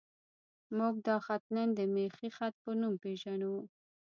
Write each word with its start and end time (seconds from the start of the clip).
موږ 0.77 0.95
دا 1.07 1.15
خط 1.25 1.43
نن 1.55 1.69
د 1.77 1.79
میخي 1.95 2.29
خط 2.37 2.53
په 2.63 2.71
نوم 2.81 2.93
پېژنو. 3.03 3.53